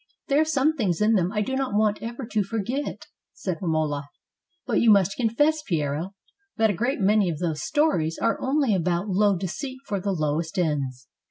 "There 0.29 0.41
are 0.41 0.45
some 0.45 0.73
things 0.75 0.99
in 0.99 1.13
them 1.13 1.31
I 1.31 1.43
do 1.43 1.55
not 1.55 1.75
want 1.75 2.01
ever 2.01 2.25
to 2.25 2.43
forget," 2.43 3.05
said 3.33 3.59
Romola; 3.61 4.09
"but 4.65 4.81
you 4.81 4.89
must 4.89 5.15
confess, 5.15 5.61
Piero, 5.61 6.15
that 6.57 6.71
a 6.71 6.73
great 6.73 6.99
many 6.99 7.29
of 7.29 7.37
those 7.37 7.61
stories 7.61 8.17
are 8.17 8.41
only 8.41 8.73
about 8.73 9.09
low 9.09 9.37
deceit 9.37 9.77
for 9.85 9.99
the 9.99 10.11
lowest 10.11 10.57
ends. 10.57 11.07